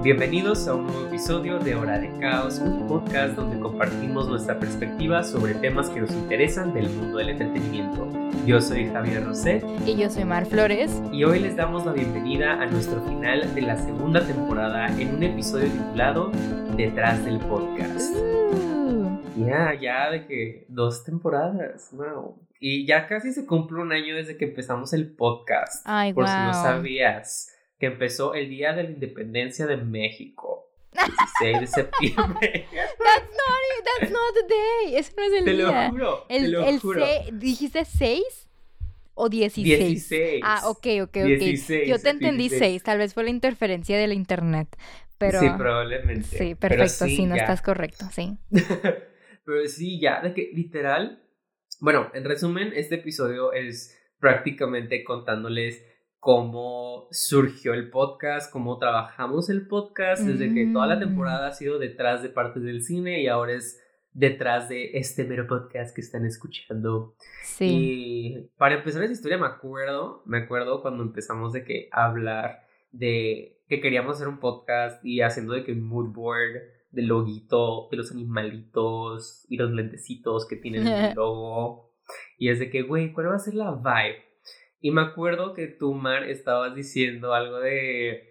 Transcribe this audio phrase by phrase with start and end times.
[0.00, 5.24] Bienvenidos a un nuevo episodio de Hora de Caos, un podcast donde compartimos nuestra perspectiva
[5.24, 8.08] sobre temas que nos interesan del mundo del entretenimiento.
[8.46, 9.64] Yo soy Javier Roset.
[9.84, 11.02] Y yo soy Mar Flores.
[11.12, 15.22] Y hoy les damos la bienvenida a nuestro final de la segunda temporada en un
[15.24, 16.30] episodio titulado
[16.76, 18.14] Detrás del Podcast.
[18.14, 19.20] Uh.
[19.36, 22.38] Ya, ya de que dos temporadas, wow.
[22.60, 25.82] Y ya casi se cumple un año desde que empezamos el podcast.
[25.84, 30.70] Ay, por si no sabías, que empezó el día de la independencia de México.
[30.92, 32.66] 16 de septiembre.
[32.72, 34.96] That's not, that's not the day.
[34.96, 35.90] Ese no es el te lo día.
[35.90, 36.24] juro.
[36.28, 37.06] te lo juro.
[37.32, 38.48] ¿Dijiste 6
[39.14, 39.78] o 16?
[39.78, 40.40] 16.
[40.44, 41.14] Ah, ok, ok, ok.
[41.14, 42.72] 16, Yo te entendí 16.
[42.72, 42.82] 6.
[42.82, 44.68] Tal vez fue la interferencia de la internet.
[45.18, 45.40] Pero.
[45.40, 46.36] Sí, probablemente.
[46.36, 47.06] Sí, perfecto.
[47.06, 47.42] sí, sí, no ya.
[47.42, 48.06] estás correcto.
[48.12, 48.36] Sí.
[48.50, 51.22] Pero sí, ya, de que literal.
[51.80, 55.84] Bueno, en resumen, este episodio es prácticamente contándoles
[56.20, 61.00] cómo surgió el podcast, cómo trabajamos el podcast, desde que toda la Mm.
[61.00, 63.80] temporada ha sido detrás de partes del cine y ahora es
[64.12, 67.14] detrás de este mero podcast que están escuchando.
[67.44, 67.66] Sí.
[67.68, 73.60] Y para empezar esa historia me acuerdo, me acuerdo cuando empezamos de que hablar de
[73.68, 77.98] que queríamos hacer un podcast y haciendo de que un mood board del loguito, de
[77.98, 81.92] los animalitos y los lentecitos que tienen el logo.
[82.38, 84.24] Y es de que, güey, ¿cuál va a ser la vibe?
[84.80, 88.28] Y me acuerdo que tú, Mar, estabas diciendo algo de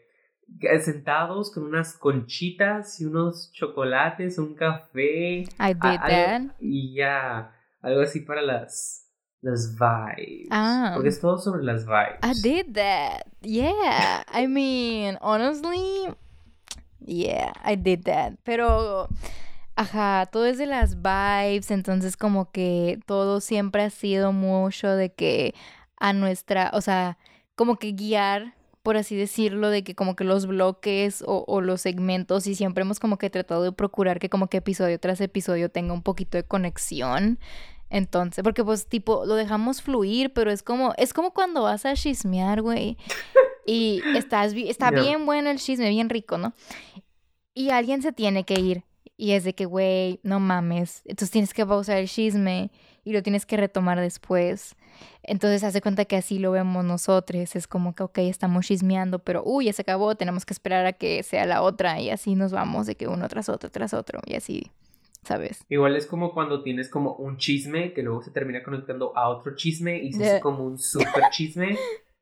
[0.83, 5.41] sentados con unas conchitas y unos chocolates, un café.
[5.59, 6.41] I did that.
[6.59, 9.07] y ya, algo así para las,
[9.41, 10.47] las vibes.
[10.51, 10.91] Ah.
[10.93, 12.19] Porque es todo sobre las vibes.
[12.23, 13.23] I did that.
[13.41, 14.23] Yeah.
[14.33, 16.13] I mean, honestly,
[17.05, 18.33] yeah, I did that.
[18.43, 19.09] Pero,
[19.75, 25.13] ajá, todo es de las vibes, entonces como que todo siempre ha sido mucho de
[25.13, 25.53] que
[25.97, 27.17] a nuestra, o sea,
[27.55, 31.81] como que guiar, por así decirlo, de que como que los bloques o, o los
[31.81, 35.69] segmentos y siempre hemos como que tratado de procurar que como que episodio tras episodio
[35.69, 37.39] tenga un poquito de conexión.
[37.89, 41.93] Entonces, porque pues tipo lo dejamos fluir, pero es como es como cuando vas a
[41.93, 42.97] chismear, güey.
[43.65, 46.53] Y estás está bien bueno el chisme, bien rico, ¿no?
[47.53, 48.83] Y alguien se tiene que ir
[49.17, 52.71] y es de que, güey, no mames, entonces tienes que pausar el chisme
[53.03, 54.75] y lo tienes que retomar después.
[55.27, 59.43] Entonces hace cuenta que así lo vemos nosotros, es como que, ok, estamos chismeando, pero,
[59.45, 62.53] uy, ya se acabó, tenemos que esperar a que sea la otra y así nos
[62.53, 64.71] vamos de que uno tras otro, tras otro y así,
[65.23, 65.65] ¿sabes?
[65.67, 69.53] Igual es como cuando tienes como un chisme que luego se termina conectando a otro
[69.53, 71.77] chisme y se hace como un super chisme.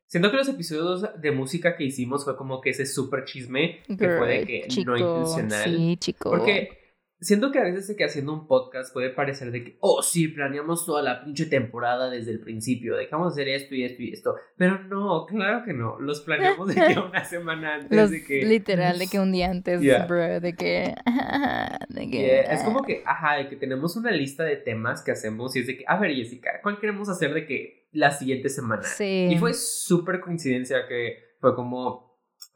[0.08, 4.08] Siento que los episodios de música que hicimos fue como que ese super chisme que
[4.18, 5.64] fue de Girl, que chico, no intencional.
[5.64, 6.30] Sí, chico.
[6.30, 6.85] Porque
[7.20, 10.84] siento que a veces que haciendo un podcast puede parecer de que, oh, sí, planeamos
[10.84, 14.34] toda la pinche temporada desde el principio, dejamos hacer esto y esto y esto.
[14.56, 15.98] Pero no, claro que no.
[15.98, 18.44] Los planeamos de que una semana antes Los, de que.
[18.44, 20.06] literal, de que un día antes, Yeah.
[20.06, 20.94] bro, de que...
[21.88, 25.12] de que Yeah, Es como que, ajá, de que tenemos una lista de temas que
[25.12, 28.48] hacemos y es de que, a ver, Jessica, ¿cuál queremos hacer de que la siguiente
[28.48, 28.82] semana?
[28.82, 29.28] Sí.
[29.30, 32.05] Y fue súper coincidencia que fue como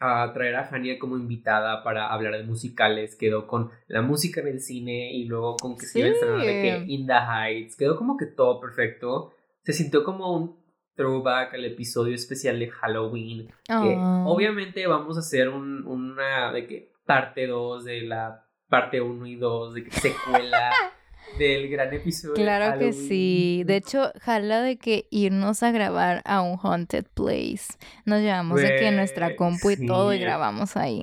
[0.00, 3.16] a traer a Fania como invitada para hablar de musicales.
[3.16, 6.38] Quedó con la música en el cine y luego con que se iba a estrenar
[6.38, 6.92] de que Sí.
[6.94, 7.76] In the Heights.
[7.76, 9.32] Quedó como que todo perfecto.
[9.62, 10.56] Se sintió como un
[10.96, 13.48] throwback al episodio especial de Halloween.
[13.66, 13.96] Que
[14.26, 19.36] obviamente vamos a hacer un- una de que parte 2 de la parte 1 y
[19.36, 20.70] 2 de que secuela
[21.38, 22.34] del gran episodio.
[22.34, 23.62] Claro que sí.
[23.66, 27.74] De hecho, jala de que irnos a grabar a un haunted place.
[28.04, 31.02] Nos llevamos de que nuestra compu y todo y grabamos ahí.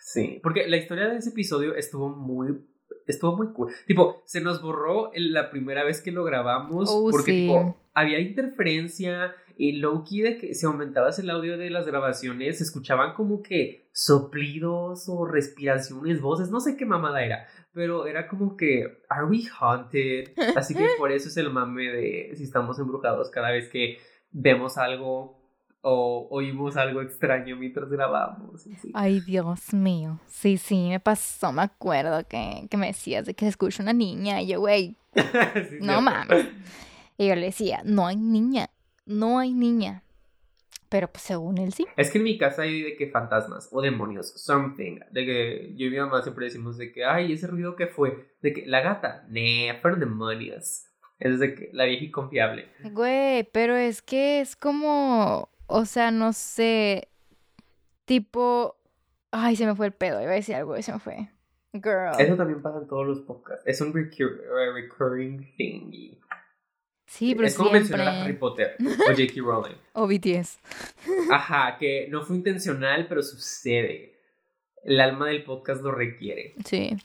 [0.00, 2.58] Sí, porque la historia de ese episodio estuvo muy
[3.06, 3.72] estuvo muy cool.
[3.86, 7.40] Tipo, se nos borró la primera vez que lo grabamos Oh, porque sí.
[7.42, 12.58] tipo había interferencia y low key de que si aumentabas el audio de las grabaciones
[12.58, 18.28] se escuchaban como que soplidos o respiraciones, voces, no sé qué mamada era, pero era
[18.28, 20.30] como que are we haunted?
[20.56, 23.98] Así que por eso es el mame de si estamos embrujados cada vez que
[24.30, 25.36] vemos algo
[25.80, 28.64] o oímos algo extraño mientras grabamos.
[28.94, 30.20] Ay, Dios mío.
[30.26, 31.52] Sí, sí, me pasó.
[31.52, 34.42] Me acuerdo que, que me decías de que se escucha una niña.
[34.42, 35.22] Y yo, güey, Sí,
[35.80, 36.00] no cierto.
[36.02, 36.46] mames.
[37.16, 38.68] Y yo le decía, no hay niña.
[39.08, 40.04] No hay niña.
[40.88, 41.86] Pero pues según él sí.
[41.96, 45.00] Es que en mi casa hay de que fantasmas o demonios, something.
[45.10, 48.28] De que yo y mi mamá siempre decimos de que, ay, ese ruido que fue.
[48.40, 50.84] De que la gata, ne, fueron demonios.
[51.18, 52.68] Es de que la vieja y confiable.
[52.84, 57.08] Güey, pero es que es como, o sea, no sé,
[58.04, 58.76] tipo,
[59.32, 61.28] ay, se me fue el pedo, iba a decir algo y se me fue.
[61.74, 62.12] Girl.
[62.18, 63.62] Eso también pasa en todos los podcasts.
[63.66, 64.40] Es un recur-
[64.74, 66.14] recurring thing.
[67.08, 68.34] Sí, pero es como mencionar a Harry.
[68.34, 69.32] Potter o J.K.
[69.40, 69.76] Rowling.
[69.94, 70.58] O BTS.
[71.30, 74.14] Ajá, que no fue intencional, pero sucede.
[74.84, 76.54] el alma del podcast lo requiere.
[76.64, 76.96] Sí.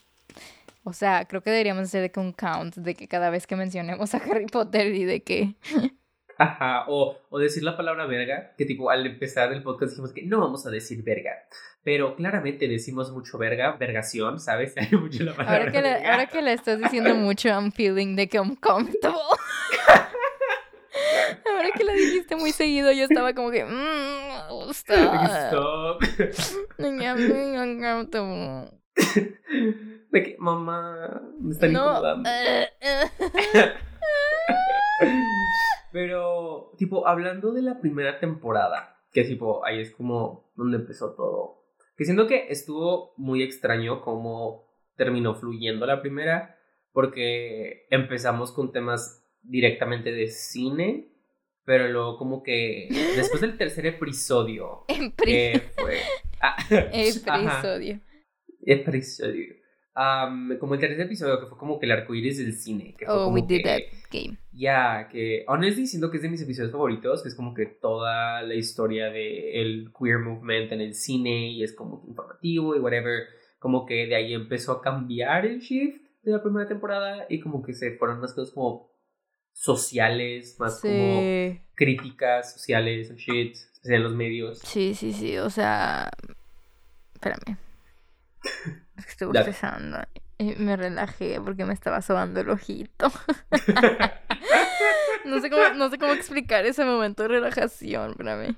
[0.83, 3.55] O sea, creo que deberíamos hacer de que un count de que cada vez que
[3.55, 5.55] mencionemos a Harry Potter y de que...
[6.87, 10.39] O, o decir la palabra verga, que tipo al empezar el podcast dijimos que no
[10.41, 11.31] vamos a decir verga,
[11.83, 14.73] pero claramente decimos mucho verga, vergación, ¿sabes?
[14.77, 16.11] Hay mucho la palabra Ahora que, verga.
[16.11, 19.19] ahora que le estás diciendo mucho, I'm feeling de que I'm comfortable.
[21.45, 23.65] Ahora que lo dijiste muy seguido, yo estaba como que...
[23.65, 25.47] Mmm, me gusta.
[25.49, 26.03] Stop.
[26.77, 28.69] Uncomfortable.
[30.11, 31.79] De que, mamá, me están No.
[31.89, 32.29] incomodando.
[32.29, 33.09] eh, eh.
[35.91, 36.32] Pero,
[36.83, 41.63] tipo, hablando de la primera temporada, que tipo, ahí es como donde empezó todo.
[41.95, 46.57] Que siento que estuvo muy extraño cómo terminó fluyendo la primera,
[46.91, 51.07] porque empezamos con temas directamente de cine,
[51.63, 54.83] pero luego como que después del tercer episodio,
[55.23, 55.99] que fue...
[56.41, 56.57] Ah,
[58.65, 59.55] episodio.
[59.95, 62.95] Am, como el tercer episodio, que fue como que el arco iris del cine.
[62.97, 63.81] Que fue Oh, como we did que- that
[64.11, 64.37] game.
[64.51, 68.41] ya, que honestly siento que es de mis episodios favoritos, que es como que toda
[68.41, 73.23] la historia del queer movement en el cine y es como que informativo y whatever,
[73.59, 77.61] como que de ahí empezó a cambiar el shift de la primera temporada y como
[77.61, 78.89] que se fueron más cosas como
[79.51, 81.21] sociales, más como
[81.75, 84.57] críticas sociales and shit, en los medios.
[84.59, 86.09] Sí, sí, sí, o sea,
[87.13, 87.57] espérame.
[88.97, 89.99] Estoy bostezando
[90.37, 93.11] y me relajé porque me estaba sobando el ojito.
[95.25, 98.57] No sé cómo, no sé cómo explicar ese momento de relajación, espérame.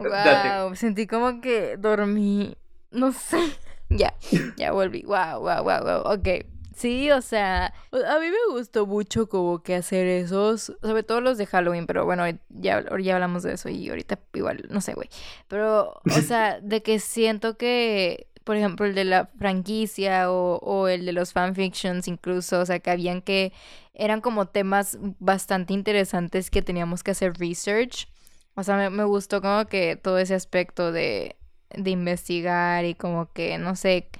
[0.00, 0.64] Date.
[0.64, 2.56] Wow, sentí como que dormí,
[2.90, 3.38] no sé.
[3.88, 4.14] Ya,
[4.56, 5.04] ya volví.
[5.06, 6.12] Wow, wow, wow, wow.
[6.12, 6.44] Ok.
[6.74, 11.38] Sí, o sea, a mí me gustó mucho como que hacer esos, sobre todo los
[11.38, 15.08] de Halloween, pero bueno, ya, ya hablamos de eso y ahorita igual, no sé, güey.
[15.46, 20.86] Pero, o sea, de que siento que, por ejemplo, el de la franquicia o, o
[20.86, 23.52] el de los fanfictions incluso, o sea, que habían que,
[23.92, 28.06] eran como temas bastante interesantes que teníamos que hacer research.
[28.54, 31.34] O sea, me, me gustó como que todo ese aspecto de,
[31.70, 34.10] de investigar y como que, no sé,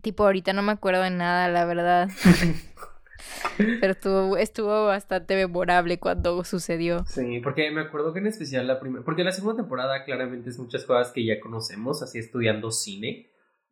[0.00, 2.08] tipo ahorita no me acuerdo de nada, la verdad.
[3.58, 7.04] Pero estuvo, estuvo bastante memorable cuando sucedió.
[7.06, 10.58] Sí, porque me acuerdo que en especial la primera, porque la segunda temporada claramente es
[10.60, 13.26] muchas cosas que ya conocemos, así estudiando cine,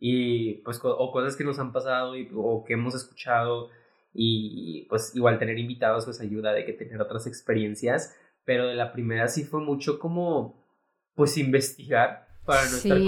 [0.07, 3.71] y pues, o cosas que nos han pasado y, o que hemos escuchado,
[4.13, 8.15] y pues igual tener invitados pues ayuda de que tener otras experiencias,
[8.45, 10.63] pero de la primera sí fue mucho como,
[11.15, 13.03] pues investigar para no estar Sí.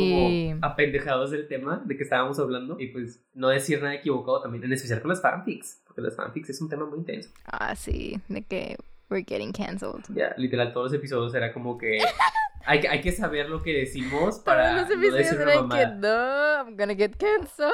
[0.54, 4.64] como apendejados del tema de que estábamos hablando, y pues no decir nada equivocado también,
[4.64, 7.28] en especial con las fanfics, porque las fanfics es un tema muy intenso.
[7.44, 8.78] Ah, sí, de que
[9.10, 10.02] we're getting cancelled.
[10.14, 11.98] Ya, literal, todos los episodios era como que
[12.66, 15.86] hay, que hay que saber lo que decimos para los no decir una eran que
[15.86, 15.94] mamada.
[15.94, 17.72] no, I'm gonna get cancelled.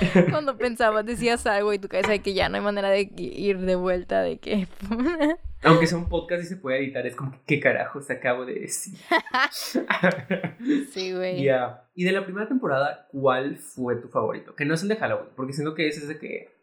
[0.30, 3.58] Cuando pensabas, decías algo y tu cabeza de que ya no hay manera de ir
[3.58, 4.66] de vuelta, de que...
[5.62, 8.96] Aunque sea un podcast y se puede editar, es como ¿qué carajos acabo de decir?
[10.92, 11.42] sí, güey.
[11.42, 11.84] Ya.
[11.94, 14.54] Y de la primera temporada, ¿cuál fue tu favorito?
[14.54, 16.57] Que no es el de Halloween, porque siento que ese es de que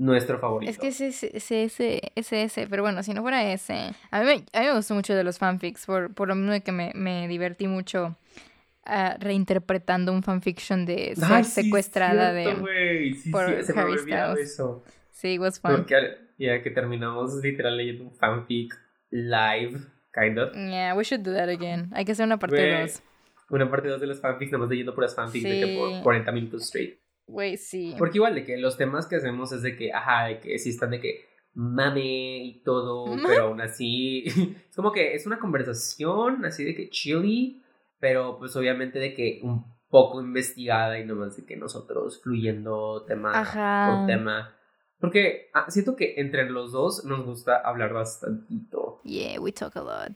[0.00, 0.70] nuestro favorito.
[0.70, 3.92] Es que ese, ese, ese, ese, ese, ese, pero bueno, si no fuera ese.
[4.10, 6.52] A mí me, a mí me gustó mucho de los fanfics, por, por lo mismo
[6.52, 8.16] de que me, me divertí mucho
[8.86, 13.14] ah, reinterpretando un fanfiction de ser Ay, sí, secuestrada cierto, de...
[13.14, 14.38] Sí, por sí, Harry Styles.
[14.38, 14.82] eso.
[15.12, 15.72] Sí, it was fun.
[15.76, 18.74] Porque ya que terminamos literal leyendo un fanfic
[19.10, 19.80] live,
[20.14, 20.54] kind of.
[20.54, 21.90] Yeah, we should do that again.
[21.92, 23.02] Hay que hacer una parte Güey, 2.
[23.50, 26.32] Una parte 2 de los fanfics, nada más leyendo puras fanfics de que por 40
[26.32, 26.99] minutos straight.
[27.30, 27.94] Güey, sí.
[27.98, 30.70] Porque igual de que los temas que hacemos es de que, ajá, de que sí
[30.70, 34.24] están de que mame y todo, pero aún así
[34.68, 37.62] es como que es una conversación así de que chilly,
[37.98, 43.38] pero pues obviamente de que un poco investigada y nomás de que nosotros fluyendo tema
[43.38, 43.96] Ajá.
[43.96, 44.56] por tema.
[45.00, 49.00] Porque ah, siento que entre los dos nos gusta hablar bastantito.
[49.02, 50.14] Yeah, we talk a lot.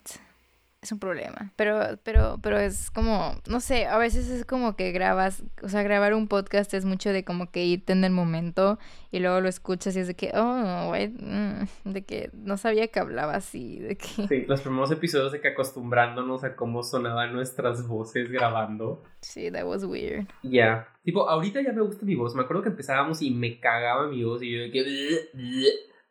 [0.85, 1.51] Es un problema.
[1.57, 5.83] Pero, pero, pero es como, no sé, a veces es como que grabas, o sea,
[5.83, 8.79] grabar un podcast es mucho de como que irte en el momento
[9.11, 12.89] y luego lo escuchas y es de que, oh, güey, mm, de que no sabía
[12.89, 14.29] que hablaba así, de que...
[14.29, 19.03] Sí, los primeros episodios de que acostumbrándonos a cómo sonaban nuestras voces grabando.
[19.23, 20.27] Sí, that was weird.
[20.43, 20.87] Ya.
[21.03, 22.35] Tipo, ahorita ya me gusta mi voz.
[22.35, 25.31] Me acuerdo que empezábamos y me cagaba mi voz y yo de que...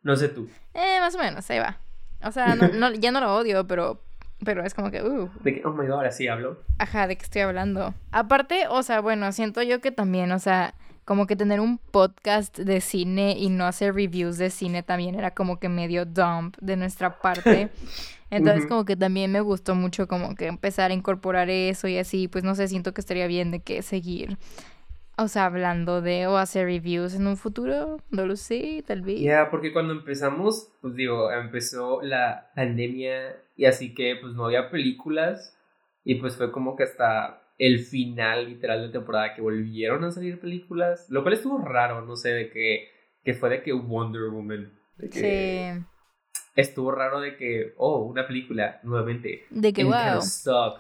[0.02, 0.50] No sé tú.
[0.74, 1.80] Eh, más o menos, ahí va.
[2.24, 4.02] O sea, no, no, ya no lo odio, pero,
[4.44, 6.62] pero es como que, uh, De que, oh my god, ahora sí hablo.
[6.78, 7.94] Ajá, ¿de qué estoy hablando?
[8.12, 10.74] Aparte, o sea, bueno, siento yo que también, o sea,
[11.06, 15.32] como que tener un podcast de cine y no hacer reviews de cine también era
[15.32, 17.70] como que medio dump de nuestra parte.
[18.30, 22.28] Entonces, como que también me gustó mucho como que empezar a incorporar eso y así,
[22.28, 24.40] pues no sé, siento que estaría bien de que seguir
[25.18, 29.22] O sea, hablando de o hacer reviews en un futuro, no lo sé, tal vez.
[29.22, 34.72] Ya, porque cuando empezamos, pues digo, empezó la pandemia y así que pues no había
[34.72, 35.56] películas
[36.04, 40.40] y pues fue como que hasta el final literal de temporada que volvieron a salir
[40.40, 42.88] películas, lo cual estuvo raro, no sé, de que,
[43.24, 44.74] que fue de que Wonder Woman.
[44.98, 45.86] De que Sí.
[46.56, 49.46] Estuvo raro de que, oh, una película nuevamente.
[49.50, 50.74] De que, It kinda wow.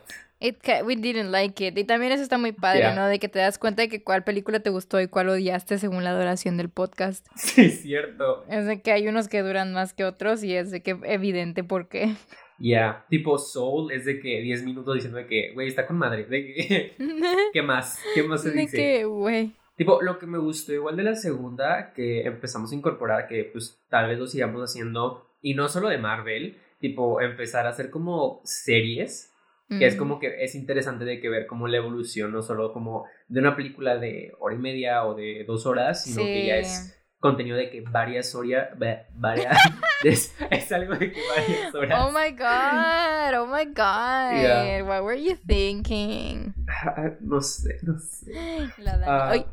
[0.46, 1.78] It we didn't like it.
[1.78, 2.96] Y también eso está muy padre, Yeah.
[2.96, 3.08] ¿no?
[3.08, 6.04] De que te das cuenta de que cuál película te gustó y cuál odiaste según
[6.04, 7.26] la duración del podcast.
[7.36, 8.44] Sí, cierto.
[8.50, 11.64] Es de que hay unos que duran más que otros y es de que evidente
[11.64, 12.14] por qué.
[12.60, 16.26] Ya, tipo Soul es de que 10 minutos diciendo de que, güey, está con madre.
[16.26, 16.96] De que,
[17.54, 18.00] ¿Qué más?
[18.14, 18.78] ¿Qué más se de dice?
[18.78, 19.54] que, güey.
[19.76, 23.82] Tipo, lo que me gustó igual de la segunda, que empezamos a incorporar, que pues
[23.90, 28.40] tal vez lo sigamos haciendo, y no solo de Marvel, tipo, empezar a hacer como
[28.46, 29.33] series,
[29.70, 33.06] que es como que es interesante de que ver como la evolución, no solo como
[33.28, 37.00] de una película de hora y media o de dos horas, sino que ya es
[37.20, 38.70] contenido de que varias horas,
[39.16, 39.58] varias,
[40.04, 42.00] es, es algo de que varias horas.
[42.06, 44.42] Oh my god, oh my god.
[44.42, 44.84] Yeah.
[44.84, 46.54] What were you thinking?
[47.22, 48.32] no sé, no sé.
[48.78, 49.30] La, Ah.
[49.32, 49.46] Ay,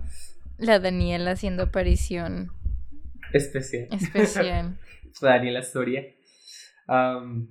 [0.59, 2.51] la Daniela haciendo aparición
[3.33, 3.87] Especial.
[3.93, 4.77] especial.
[5.23, 6.05] Daniela Soria.
[6.89, 7.49] Am,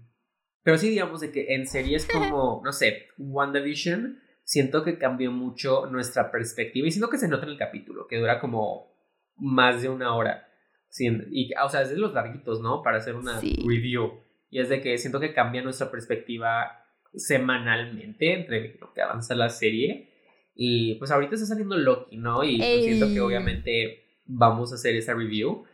[0.63, 5.85] pero sí, digamos de que en series como, no sé, WandaVision, siento que cambió mucho
[5.87, 8.91] nuestra perspectiva y siento que se nota en el capítulo, que dura como
[9.37, 10.47] más de una hora.
[10.89, 12.81] Sí, y, o sea, es de los larguitos, ¿no?
[12.81, 13.55] Para hacer una Sí.
[13.67, 14.21] review.
[14.49, 19.49] Y es de que siento que cambia nuestra perspectiva semanalmente entre lo que avanza la
[19.49, 20.09] serie.
[20.55, 22.43] Y pues ahorita está saliendo Loki, ¿no?
[22.43, 25.65] Y pues, siento que obviamente vamos a hacer esa review.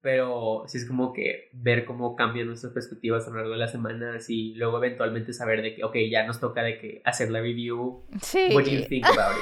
[0.00, 3.72] Pero sí es como que ver cómo cambian nuestras perspectivas a lo largo de las
[3.72, 7.40] semanas y luego eventualmente saber de que, ok, ya nos toca de que hacer la
[7.40, 8.04] review.
[8.22, 8.48] Sí.
[8.52, 9.36] What do you think about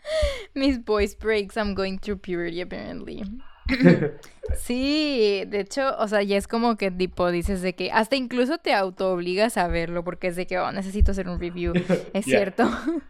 [0.54, 3.22] Mis voice breaks, I'm going through puberty apparently.
[3.22, 3.30] it?
[4.56, 8.58] Sí, de hecho, o sea, ya es como que tipo dices de que hasta incluso
[8.58, 11.72] te auto obligas a verlo porque es de que, oh, necesito hacer un review.
[12.12, 12.38] Es Yeah.
[12.38, 12.64] cierto.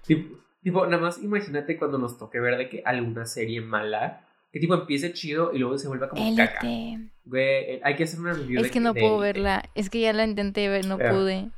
[0.07, 4.61] tipo, tipo, nada más imagínate cuando nos toque ver de que alguna serie mala, que
[4.61, 6.61] tipo empiece chido y luego se vuelva como caca.
[6.67, 7.09] Élite.
[7.25, 9.65] Güey, hay que hacer una review de Es que no de puedo verla.
[9.75, 11.49] Es que ya la intenté ver, no pude.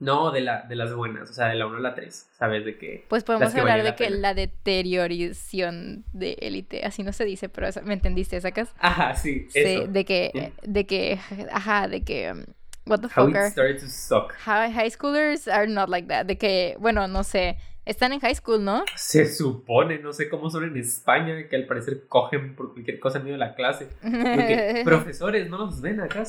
[0.00, 2.64] No, de, la, de las buenas, o sea, de la 1 a la 3, ¿sabes?
[2.64, 3.04] De que...
[3.08, 4.16] Pues podemos que hablar de la que pena.
[4.18, 8.72] la deterioración de élite, así no se dice, pero ¿me entendiste, sacas?
[8.78, 10.52] Ajá, sí, de que, Yeah.
[10.62, 11.18] de que,
[11.50, 12.44] ajá, de que, um,
[12.86, 14.32] what the How fuck it started to suck.
[14.34, 17.56] high, high schoolers are not like that, de que, bueno, no sé,
[17.88, 18.84] están en high school, ¿no?
[18.96, 23.18] Se supone, no sé cómo son en España, que al parecer cogen por cualquier cosa
[23.18, 23.88] en medio de la clase.
[24.02, 26.24] Lo que, profesores, ¿no nos ven acá?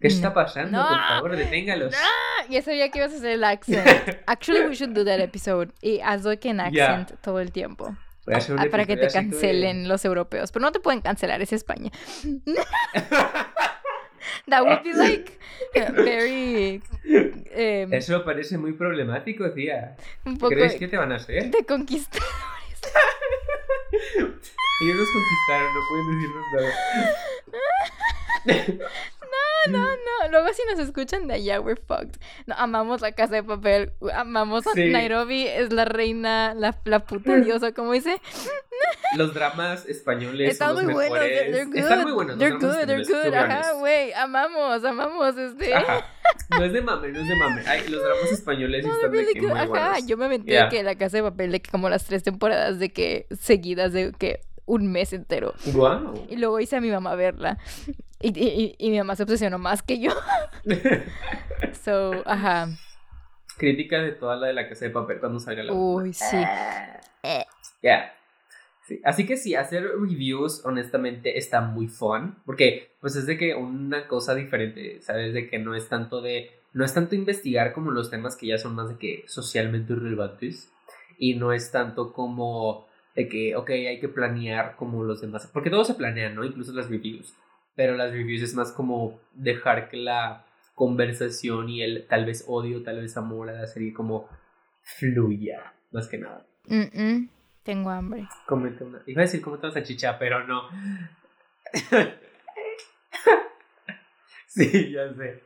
[0.00, 0.78] ¿Qué está pasando?
[0.78, 0.88] No.
[0.88, 1.94] Por favor, deténgalos.
[1.94, 3.86] Ah, ya sabía que ibas a hacer el accent.
[4.26, 5.72] Actually, we should do that episode.
[5.82, 6.86] Y hazlo que en Yeah.
[7.00, 7.94] accent todo el tiempo.
[8.24, 10.50] Voy a hacer un Ah, para que te así de- cancelen los europeos.
[10.52, 11.90] Pero no te pueden cancelar, es España.
[14.48, 15.38] That would be like
[15.74, 16.82] very.
[17.52, 19.96] em, Eso parece muy problemático, tía.
[20.24, 21.50] un poco ¿Crees que te van a hacer?
[21.50, 22.22] de conquistar.
[24.82, 26.72] Ellos nos conquistaron, no pueden decirnos nada.
[29.70, 30.30] No, no.
[30.30, 32.20] Luego, si nos escuchan de allá, we're fucked.
[32.46, 33.92] No, amamos la casa de papel.
[34.12, 34.90] Amamos a Sí.
[34.90, 35.46] Nairobi.
[35.46, 38.20] Es la reina, la, la puta diosa, como dice.
[39.16, 41.18] Los dramas españoles Están son muy los buenos.
[41.18, 41.76] They're, they're good.
[41.78, 42.38] Están muy buenos.
[42.38, 43.32] They're good, they're good.
[43.34, 44.12] Ajá, güey.
[44.12, 45.72] Amamos, amamos este.
[45.74, 46.04] Ajá.
[46.50, 47.62] No es de mame, no es de mame.
[47.66, 50.06] Ay, los dramas españoles No, están de really que muy Ajá, buenos.
[50.06, 50.68] yo me aventé Yeah.
[50.68, 54.12] que la casa de papel de que como las tres temporadas de que seguidas de
[54.12, 55.54] que un mes entero.
[55.72, 56.26] Wow.
[56.28, 57.58] Y luego hice a mi mamá verla.
[58.20, 60.10] Y, y- y- mi mamá se obsesionó más que yo.
[61.84, 62.68] So, ajá.
[63.58, 66.36] Crítica de toda la de la casa de papel cuando salga la Uy, sí.
[67.22, 67.44] Eh,
[67.82, 68.12] Ya.
[68.86, 69.00] Sí.
[69.04, 72.36] Así que sí, hacer reviews honestamente está muy fun.
[72.44, 75.32] Porque pues es de que una cosa diferente, ¿sabes?
[75.32, 76.50] De que no es tanto de...
[76.74, 80.70] No es tanto investigar como los temas que ya son más de que socialmente relevantes.
[81.18, 85.48] Y no es tanto como de que, ok, hay que planear como los demás.
[85.52, 86.44] Porque todo se planea, ¿no?
[86.44, 87.34] Incluso las reviews.
[87.76, 90.44] Pero las reviews es más como dejar que la
[90.74, 94.28] conversación y el tal vez odio, tal vez amor a la serie como
[94.82, 96.44] fluya, más que nada.
[96.66, 97.28] mm, mm,
[97.62, 98.28] tengo hambre.
[98.46, 99.02] Cómete una.
[99.06, 100.68] Iba a decir cómete una salchicha, pero no.
[104.46, 105.42] sí, ya sé.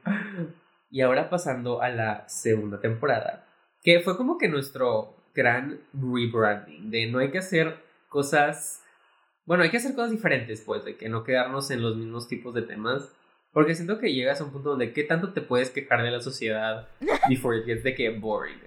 [0.91, 3.47] Y ahora pasando a la segunda temporada,
[3.83, 7.77] que fue como que nuestro gran rebranding, de no hay que hacer
[8.09, 8.83] cosas,
[9.47, 12.53] bueno, hay que hacer cosas diferentes, pues, de que no quedarnos en los mismos tipos
[12.55, 13.09] de temas,
[13.53, 16.21] porque siento que llegas a un punto donde qué tanto te puedes quejar de la
[16.21, 16.89] sociedad
[17.29, 18.59] before it gets de que boring.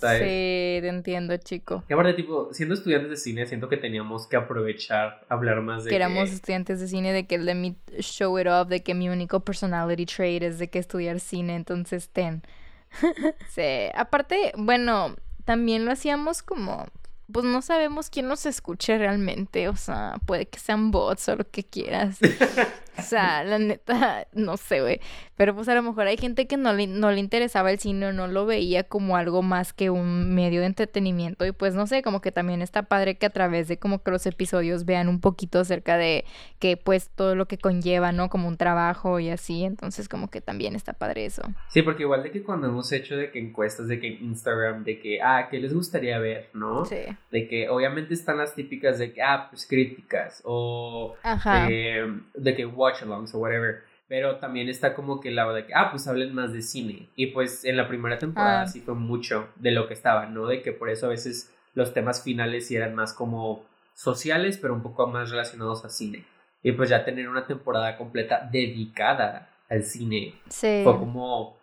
[0.00, 0.18] ¿sabes?
[0.18, 1.84] Sí, te entiendo, chico.
[1.88, 5.90] Y aparte, tipo, siendo estudiantes de cine, siento que teníamos que aprovechar, hablar más de
[5.90, 8.94] Que éramos que- estudiantes de cine, de que let me show it off, de que
[8.94, 12.42] mi único personality trait es de que estudiar cine, entonces ten.
[13.48, 15.14] sí, aparte, bueno,
[15.46, 16.86] también lo hacíamos como,
[17.32, 21.48] pues no sabemos quién nos escuche realmente, o sea, puede que sean bots o lo
[21.48, 22.18] que quieras.
[22.98, 25.00] O sea, la neta, no sé, güey.
[25.36, 28.06] Pero pues a lo mejor hay gente que no le, no le interesaba el cine
[28.06, 31.44] o no lo veía como algo más que un medio de entretenimiento.
[31.44, 34.10] Y pues no sé, como que también está padre que a través de como que
[34.10, 36.24] los episodios vean un poquito acerca de
[36.58, 38.30] que pues todo lo que conlleva, ¿no?
[38.30, 39.64] Como un trabajo y así.
[39.64, 41.42] Entonces como que también está padre eso.
[41.68, 44.98] Sí, porque igual de que cuando hemos hecho de que encuestas de que Instagram, de
[45.00, 46.86] que, ah, ¿qué les gustaría ver, no?
[46.86, 46.96] Sí.
[47.30, 51.66] De que obviamente están las típicas de que, ah, pues críticas o Ajá.
[51.66, 53.82] de, de que watch-alongs o whatever.
[54.08, 57.08] Pero también está como que la de que, ah, pues hablen más de cine.
[57.16, 58.66] Y pues en la primera temporada Ah.
[58.66, 60.46] sí fue mucho de lo que estaba, ¿no?
[60.46, 63.64] De que por eso a veces los temas finales sí eran más como
[63.94, 66.24] sociales, pero un poco más relacionados a cine.
[66.62, 70.82] Y pues ya tener una temporada completa dedicada al cine Sí.
[70.84, 71.56] fue como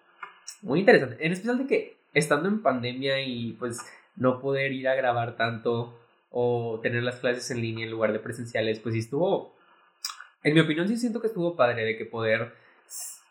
[0.61, 1.25] muy interesante.
[1.25, 3.79] En especial de que estando en pandemia y pues
[4.17, 5.97] no poder ir a grabar tanto
[6.29, 9.55] o tener las clases en línea en lugar de presenciales, pues sí estuvo,
[10.43, 12.53] en mi opinión sí siento que estuvo padre de que poder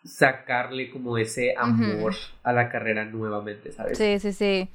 [0.05, 3.99] sacarle como ese amor a la carrera nuevamente, ¿sabes?
[3.99, 4.69] Sí, sí, sí.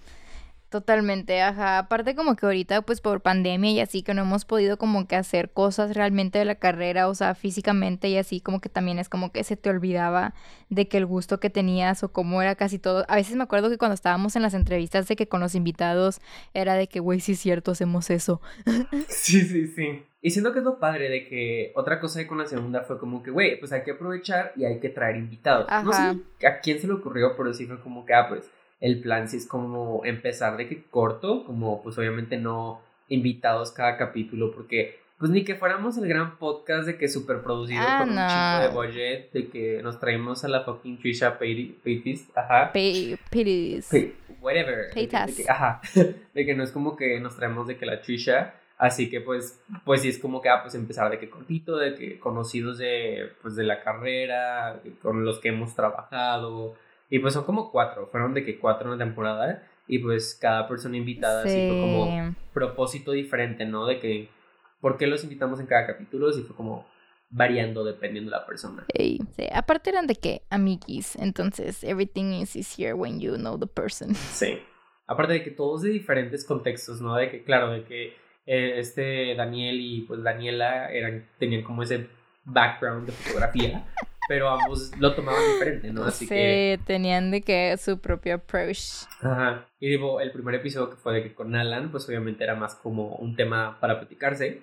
[0.70, 1.78] Totalmente, ajá.
[1.78, 5.16] Aparte como que ahorita pues por pandemia y así que no hemos podido como que
[5.16, 9.08] hacer cosas realmente de la carrera, o sea, físicamente y así como que también es
[9.08, 10.34] como que se te olvidaba
[10.70, 13.06] de que el gusto que tenías o cómo era casi todo.
[13.08, 16.20] A veces me acuerdo que cuando estábamos en las entrevistas de que con los invitados
[16.54, 18.42] era de que, güey, sí es cierto, hacemos eso.
[19.08, 20.04] Sí, sí, sí.
[20.22, 23.00] Y siento que es lo padre de que otra cosa que con la segunda fue
[23.00, 25.68] como que, güey, pues hay que aprovechar y hay que traer invitados.
[25.84, 26.16] No Ajá.
[26.40, 29.28] sé a quién se le ocurrió, pero sí fue como que, ah, pues el plan
[29.28, 35.00] sí es como empezar de que corto, como pues obviamente no invitados cada capítulo, porque
[35.18, 38.28] pues ni que fuéramos el gran podcast de que súper producido Ah, con un no.
[38.28, 42.72] chingo de budget, de que nos traemos a la fucking Trisha Paytas, Paytas, ajá.
[42.72, 43.90] Pay, pities.
[43.90, 44.92] Pay- whatever.
[44.94, 45.50] Paytas.
[45.50, 45.82] ajá.
[46.36, 48.54] De que no es como que nos traemos de que la Trisha.
[48.78, 51.96] Así que pues, pues sí es como que, ah, pues empezar de que cortito, de
[51.96, 56.76] que conocidos de, pues de la carrera, con los que hemos trabajado.
[57.10, 59.64] Y pues son como cuatro, fueron de que cuatro en la temporada.
[59.88, 62.36] Y pues cada persona invitada sí fue como Sí.
[62.54, 63.86] propósito diferente, ¿no?
[63.86, 64.30] De que,
[64.82, 66.30] ¿por qué los invitamos en cada capítulo?
[66.38, 66.86] Y fue como
[67.30, 68.86] variando dependiendo de la persona.
[68.94, 69.46] Ey, sí.
[69.54, 74.14] Aparte eran de que amiguis, entonces everything is easier when you know the person.
[74.16, 74.60] Sí.
[75.08, 77.16] Aparte de que todos de diferentes contextos, ¿no?
[77.16, 78.08] De que, claro, de que
[78.46, 82.10] eh, este Daniel y pues Daniela eran, tenían como ese
[82.44, 83.86] background de fotografía,
[84.28, 86.04] pero ambos lo tomaban diferente, ¿no?
[86.06, 86.80] Así sí, que...
[86.86, 89.06] tenían de que su propio approach.
[89.22, 89.66] Ajá.
[89.80, 92.76] Y digo, el primer episodio que fue de que con Alan, pues obviamente era más
[92.76, 94.62] como un tema para platicarse.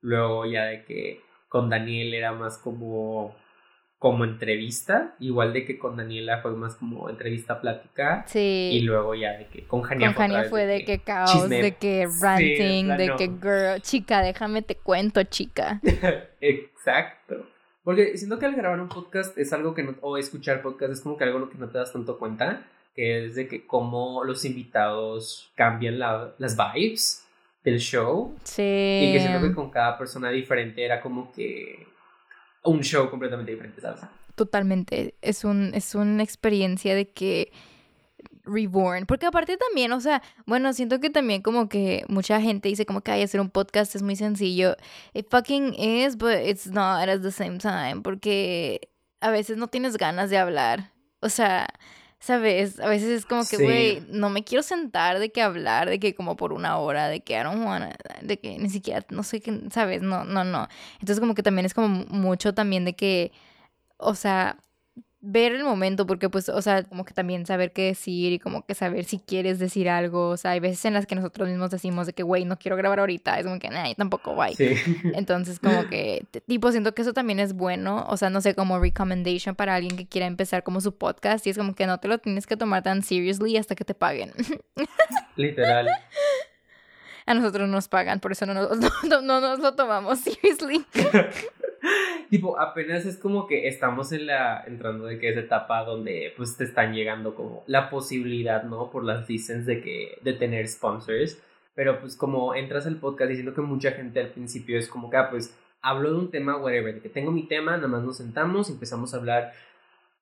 [0.00, 3.34] Luego ya de que con Daniel era más como
[3.98, 8.80] como entrevista, igual de que con Daniela fue más como entrevista plática y Sí.
[8.82, 11.62] luego ya de que con Jania Con Jania fue de que caos, chisme.
[11.62, 13.16] de que Sí, ranting, de de plano.
[13.16, 15.80] que girl, chica, déjame te cuento, chica.
[16.40, 17.46] Exacto.
[17.84, 21.00] Porque siento que al grabar un podcast es algo que no, o escuchar podcast es
[21.00, 22.64] como que algo lo que no te das tanto cuenta,
[22.94, 27.26] que es de que cómo los invitados cambian la- las vibes
[27.64, 28.62] del show Sí.
[28.62, 31.86] y que siento que con cada persona diferente era como que
[32.64, 34.02] un show completamente diferente, ¿sabes?
[34.36, 35.14] Totalmente.
[35.20, 37.52] Es un, es una experiencia de que
[38.44, 39.06] reborn.
[39.06, 43.00] Porque aparte también, o sea, bueno, siento que también como que mucha gente dice como
[43.02, 44.76] que ay, hacer un podcast es muy sencillo.
[45.14, 48.02] It fucking is, but it's not at the same time.
[48.02, 48.88] Porque
[49.20, 50.90] a veces no tienes ganas de hablar.
[51.20, 51.68] O sea,
[52.18, 52.78] ¿sabes?
[52.80, 53.62] A veces es como que, Sí.
[53.64, 57.20] güey, no me quiero sentar de que hablar, de que como por una hora, de
[57.20, 60.02] que I don't wanna, de que ni siquiera, no sé qué, ¿sabes?
[60.02, 60.68] No, no, no.
[60.94, 63.32] Entonces como que también es como mucho también de que
[64.04, 64.56] o sea,
[65.24, 68.66] ver el momento, porque pues, o sea, como que también saber qué decir y como
[68.66, 71.70] que saber si quieres decir algo, o sea, hay veces en las que nosotros mismos
[71.70, 74.56] decimos de que, güey, no quiero grabar ahorita, es como que, nah, yo tampoco, guay.
[74.56, 74.74] Sí.
[75.14, 78.80] Entonces, como que, tipo, siento que eso también es bueno, o sea, no sé, como
[78.80, 82.08] recommendation para alguien que quiera empezar como su podcast, y es como que no te
[82.08, 84.32] lo tienes que tomar tan seriously hasta que te paguen.
[85.36, 85.88] Literal.
[87.26, 90.84] A nosotros nos pagan, por eso no nos, no, no- no nos lo tomamos seriously.
[92.30, 96.56] tipo, apenas es como que estamos en la, entrando de que esa etapa donde pues
[96.56, 98.90] te están llegando como la posibilidad, ¿no?
[98.90, 101.38] Por las licenses de que, de tener sponsors,
[101.74, 105.16] pero pues como entras al podcast diciendo que mucha gente al principio es como que,
[105.16, 108.18] ah, pues hablo de un tema, whatever, de que tengo mi tema, nada más nos
[108.18, 109.52] sentamos y empezamos a hablar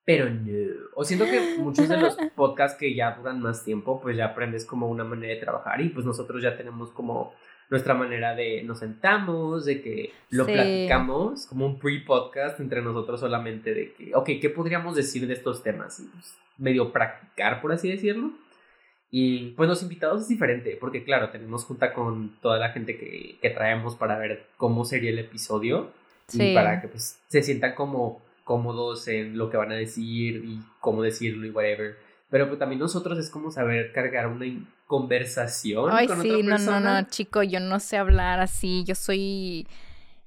[0.04, 0.86] pero no.
[0.94, 4.64] O siento que muchos de los podcasts que ya duran más tiempo, pues ya aprendes
[4.64, 7.32] como una manera de trabajar y pues nosotros ya tenemos como
[7.70, 13.72] nuestra manera de nos sentamos, de que lo platicamos, como un pre-podcast entre nosotros solamente
[13.72, 16.02] de que, ok, ¿qué podríamos decir de estos temas?
[16.12, 18.32] Pues medio practicar, por así decirlo.
[19.12, 23.38] Y pues los invitados es diferente, porque claro, tenemos junta con toda la gente que,
[23.40, 25.92] que traemos para ver cómo sería el episodio
[26.32, 30.60] y para que pues se sientan como cómodos en lo que van a decir y
[30.80, 31.96] cómo decirlo y whatever.
[32.30, 34.46] Pero pues también nosotros es como saber cargar una
[34.86, 39.66] conversación Ay, sí, no, no, no, chico, yo no sé hablar así, yo soy,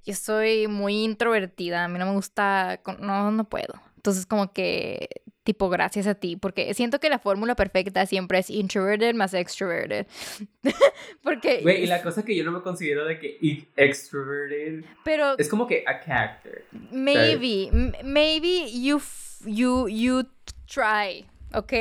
[0.05, 3.73] yo soy muy introvertida, a mí no me gusta, no, no puedo.
[3.95, 5.07] Entonces como que
[5.43, 10.07] tipo gracias a ti, porque siento que la fórmula perfecta siempre es introverted más extroverted.
[11.23, 11.59] porque...
[11.61, 15.37] Güey, y la cosa que yo no me considero de que extroverted, pero...
[15.37, 16.65] Es como que a character.
[16.91, 17.69] Maybe,
[18.03, 19.01] maybe you,
[19.45, 20.23] you, you
[20.65, 21.73] try, ¿ok?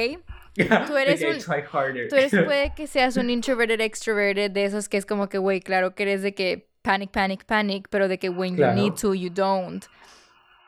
[0.87, 2.09] tú eres un.
[2.09, 5.61] Tú eres, puede que seas un introverted extroverted de esos que es como que, güey,
[5.61, 9.15] claro que eres de que panic, panic, panic, pero de que when you need to,
[9.15, 9.85] you don't.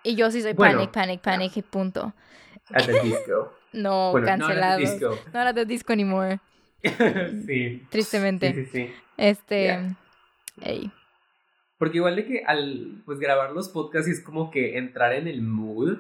[0.02, 2.14] Y yo sí soy panic, panic, panic y punto.
[2.70, 3.52] At the disco.
[3.72, 4.80] no, cancelado.
[5.32, 6.40] No era de disco anymore.
[7.46, 7.82] sí.
[7.90, 8.54] Tristemente.
[8.54, 8.94] Sí, sí, sí.
[9.16, 9.96] Este.
[11.78, 15.42] Porque igual de que al pues grabar los podcasts es como que entrar en el
[15.42, 15.98] mood.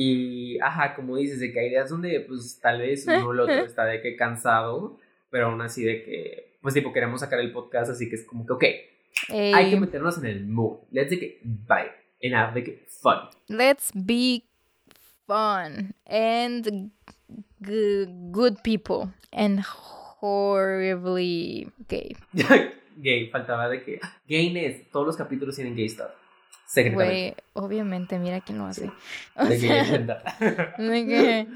[0.00, 3.40] Y, ajá, como dices, de que hay días donde, pues, tal vez uno o el
[3.40, 4.96] otro está de que cansado,
[5.28, 8.46] pero aún así de que, pues, tipo, queremos sacar el podcast, así que es como
[8.46, 8.64] que, ok,
[9.56, 10.78] hay que meternos en el mood.
[10.92, 11.90] Let's get vibe
[12.22, 13.28] and have like fun.
[13.48, 14.44] Let's be
[15.26, 16.92] fun and
[17.60, 22.14] good people and horribly gay.
[22.96, 26.12] gay, faltaba de que gayness, todos los capítulos tienen gay stuff.
[26.92, 28.90] Güey, obviamente, mira quién lo hace.
[29.48, 29.58] de
[31.06, 31.48] que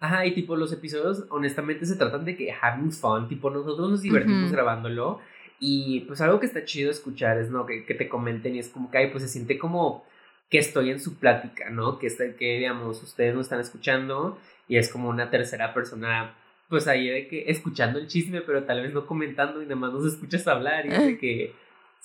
[0.00, 4.02] Ajá, y tipo los episodios honestamente se tratan de que having fun, tipo nosotros nos
[4.02, 5.20] divertimos grabándolo
[5.60, 7.64] y pues algo que está chido escuchar es, ¿no?
[7.64, 10.04] Que, que te comenten y es como que, ay, pues se siente como
[10.50, 11.98] que estoy en su plática, ¿no?
[11.98, 16.34] Que, está, que digamos, ustedes no están escuchando y es como una tercera persona,
[16.68, 19.92] pues ahí de que escuchando el chisme, pero tal vez no comentando y nada más
[19.92, 21.54] nos escuchas hablar y de que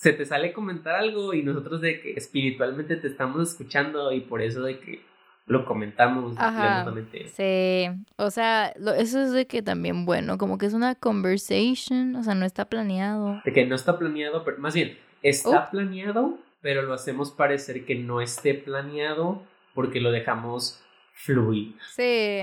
[0.00, 4.40] se te sale comentar algo y nosotros de que espiritualmente te estamos escuchando y por
[4.40, 5.02] eso de que
[5.46, 6.90] lo comentamos Ajá,
[7.34, 7.84] Sí,
[8.16, 12.34] o sea, eso es de que también bueno, como que es una conversation, o sea,
[12.34, 13.42] no está planeado.
[13.44, 15.70] De que no está planeado, pero más bien, está oh.
[15.70, 19.42] planeado, pero lo hacemos parecer que no esté planeado
[19.74, 20.82] porque lo dejamos
[21.12, 21.74] fluir.
[21.94, 22.40] Sí.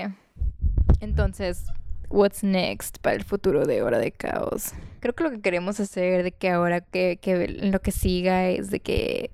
[1.00, 1.66] Entonces,
[2.08, 4.72] what's next para el futuro de Hora de Caos?
[5.00, 8.70] Creo que lo que queremos hacer de que ahora que, que lo que siga es
[8.70, 9.30] de que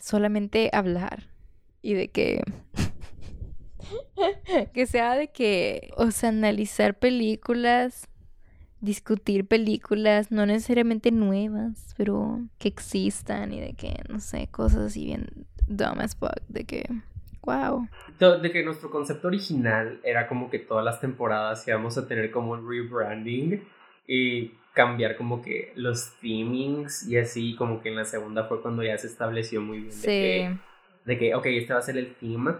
[0.00, 1.28] solamente hablar
[1.82, 2.42] y de que
[4.74, 8.08] que sea de que, o sea, analizar películas
[8.80, 15.04] discutir películas, no necesariamente nuevas, pero que existan y de que, no sé, cosas así
[15.04, 15.26] bien
[15.66, 16.88] dumb as fuck, de que,
[17.48, 17.88] wow.
[18.42, 22.52] De que nuestro concepto original era como que todas las temporadas íbamos a tener como
[22.52, 23.64] un rebranding
[24.06, 28.82] y cambiar como que los themings y así, como que en la segunda fue cuando
[28.82, 30.58] ya se estableció muy bien de, que,
[31.04, 32.54] de que, ok, este va a ser el theme.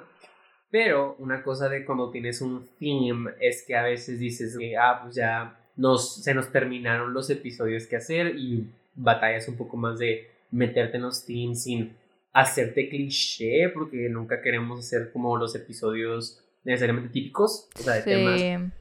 [0.70, 5.01] Pero una cosa de cuando tienes un theme es que a veces dices que, ah,
[5.03, 9.98] pues ya nos, se nos terminaron los episodios que hacer y batallas un poco más
[9.98, 11.96] de meterte en los teams sin
[12.40, 18.72] hacerte cliché, porque nunca queremos hacer como los episodios necesariamente típicos, o sea, de temas.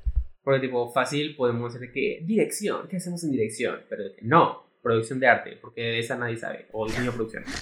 [0.43, 3.81] Porque tipo, fácil podemos hacer que dirección, ¿qué hacemos en dirección?
[3.89, 7.43] Pero no, producción de arte, porque de esa nadie sabe, o diseño producción.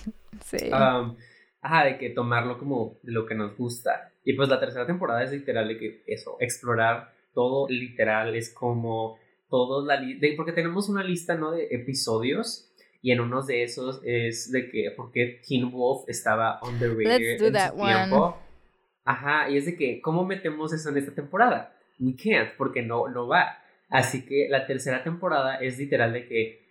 [0.43, 0.69] Sí.
[0.69, 4.11] ajá, de que tomarlo como de lo que nos gusta.
[4.25, 9.17] Y pues la tercera temporada es literal de que eso, explorar todo literal, es como
[9.49, 10.01] todos la
[10.35, 12.69] porque tenemos una lista no de episodios
[13.05, 17.37] y en uno de esos es de que porque Teen Wolf estaba on the en
[17.37, 18.35] su tiempo.
[19.03, 21.71] Ajá, y es de que cómo metemos eso en esta temporada?
[21.99, 23.59] We can't porque no no va.
[23.89, 26.65] Así que la tercera temporada es literal de que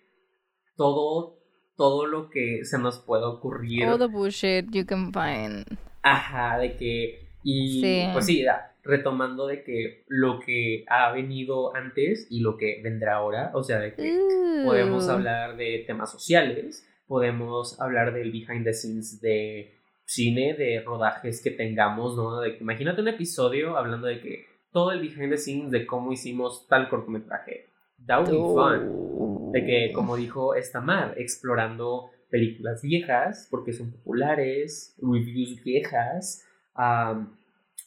[0.77, 1.39] todo
[1.77, 3.85] todo lo que se nos pueda ocurrir.
[3.85, 5.79] All the bullshit you can find.
[6.03, 8.45] Ajá, de que y pues sí,
[8.85, 13.79] retomando de que lo que ha venido antes y lo que vendrá ahora, o sea,
[13.79, 20.55] de que podemos hablar de temas sociales, podemos hablar del behind the scenes de cine,
[20.55, 22.41] de rodajes que tengamos, ¿no?
[22.41, 26.13] De que, imagínate un episodio hablando de que todo el behind the scenes de cómo
[26.13, 27.71] hicimos tal cortometraje.
[28.07, 29.53] That would be fun.
[29.53, 36.45] De que, como dijo Estamar, explorando películas viejas, porque son populares, reviews viejas,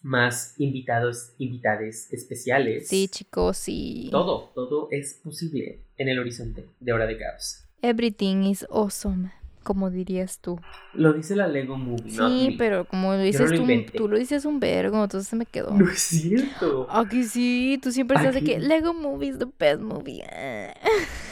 [0.01, 2.87] más invitados, invitades especiales.
[2.87, 4.07] Sí, chicos, sí.
[4.11, 7.63] Todo, todo es posible en el horizonte de Hora de Caos.
[7.81, 9.31] Everything is awesome,
[9.63, 10.59] como dirías tú.
[10.93, 12.29] Lo dice la Lego Movie, ¿no?
[12.29, 15.71] Sí, pero como lo dices tú, tú lo dices un vergo, entonces se me quedó.
[15.71, 16.87] No es cierto.
[16.89, 18.59] Aquí sí, tú siempre estás de que.
[18.59, 20.23] Lego Movie is the best movie.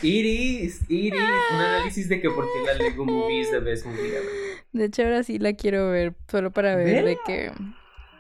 [0.02, 1.20] Iris, Iris,
[1.54, 4.30] un análisis de que por qué la Lego Movie es the best movie ever.
[4.74, 7.52] De hecho, ahora sí la quiero ver, solo para ver de que...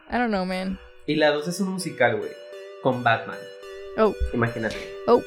[0.09, 0.79] I don't know, man.
[1.05, 2.31] Y la 2 es un musical, güey,
[2.81, 3.37] con Batman.
[3.97, 4.75] Oh, Imagínate.
[5.07, 5.21] oh.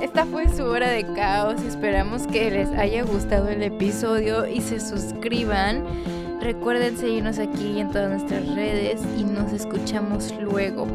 [0.00, 1.60] Esta fue su hora de caos.
[1.62, 5.84] Esperamos que les haya gustado el episodio y se suscriban.
[6.40, 10.86] Recuerden seguirnos aquí en todas nuestras redes y nos escuchamos luego.